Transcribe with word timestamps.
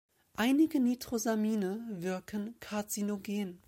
Einige 0.35 0.79
Nitrosamine 0.79 1.85
wirken 1.91 2.55
karzinogen. 2.59 3.59